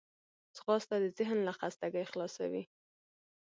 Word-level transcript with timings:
ځغاسته 0.55 0.95
د 1.03 1.05
ذهن 1.17 1.37
له 1.47 1.53
خستګي 1.59 2.03
خلاصوي 2.11 2.63